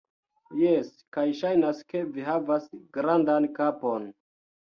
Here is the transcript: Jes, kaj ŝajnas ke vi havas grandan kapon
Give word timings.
Jes, 0.59 0.87
kaj 1.17 1.25
ŝajnas 1.41 1.83
ke 1.93 2.01
vi 2.15 2.25
havas 2.29 2.65
grandan 2.97 3.49
kapon 3.61 4.09